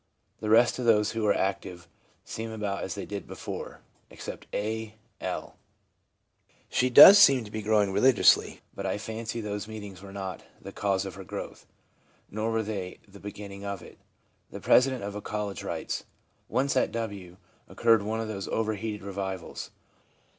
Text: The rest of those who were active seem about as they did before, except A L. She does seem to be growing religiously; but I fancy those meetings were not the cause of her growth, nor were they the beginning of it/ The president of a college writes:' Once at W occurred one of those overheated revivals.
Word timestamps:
The 0.39 0.49
rest 0.49 0.79
of 0.79 0.85
those 0.85 1.11
who 1.11 1.21
were 1.21 1.33
active 1.37 1.87
seem 2.25 2.49
about 2.49 2.81
as 2.83 2.95
they 2.95 3.05
did 3.05 3.27
before, 3.27 3.81
except 4.09 4.47
A 4.51 4.95
L. 5.29 5.57
She 6.69 6.89
does 6.89 7.19
seem 7.19 7.43
to 7.43 7.51
be 7.51 7.61
growing 7.61 7.91
religiously; 7.93 8.61
but 8.73 8.87
I 8.87 8.97
fancy 8.97 9.41
those 9.41 9.67
meetings 9.67 10.01
were 10.01 10.11
not 10.11 10.41
the 10.59 10.71
cause 10.71 11.05
of 11.05 11.13
her 11.13 11.23
growth, 11.23 11.67
nor 12.31 12.49
were 12.49 12.63
they 12.63 12.97
the 13.07 13.19
beginning 13.19 13.63
of 13.63 13.83
it/ 13.83 13.99
The 14.49 14.59
president 14.59 15.03
of 15.03 15.13
a 15.13 15.21
college 15.21 15.61
writes:' 15.61 16.05
Once 16.49 16.75
at 16.75 16.91
W 16.91 17.37
occurred 17.67 18.01
one 18.01 18.19
of 18.19 18.27
those 18.27 18.47
overheated 18.47 19.03
revivals. 19.03 19.69